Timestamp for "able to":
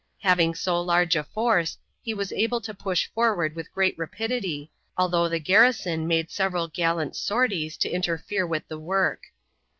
2.33-2.73